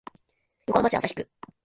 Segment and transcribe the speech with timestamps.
[0.65, 1.29] 横浜市旭区